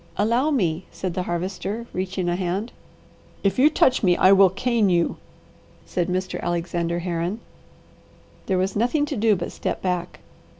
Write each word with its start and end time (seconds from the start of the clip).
"Allow 0.17 0.49
me," 0.49 0.85
said 0.91 1.13
the 1.13 1.21
Harvester 1.21 1.85
reaching 1.93 2.27
a 2.27 2.35
hand. 2.35 2.71
"If 3.43 3.59
you 3.59 3.69
touch 3.69 4.01
me 4.01 4.17
I 4.17 4.31
will 4.31 4.49
cane 4.49 4.89
you," 4.89 5.17
said 5.85 6.07
Mr. 6.07 6.41
Alexander 6.41 6.97
Herron. 6.97 7.39
There 8.47 8.57
was 8.57 8.75
nothing 8.75 9.05
to 9.05 9.15
do 9.15 9.35
but 9.35 9.51
step 9.51 9.83
back. 9.83 10.21